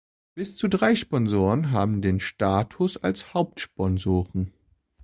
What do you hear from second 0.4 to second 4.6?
zu drei Sponsoren haben den Status als Hauptsponsoren.